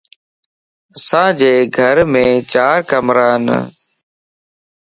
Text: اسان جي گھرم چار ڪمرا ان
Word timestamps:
اسان 0.97 1.27
جي 1.39 1.51
گھرم 1.77 2.13
چار 2.53 2.77
ڪمرا 2.89 3.27
ان 3.35 3.45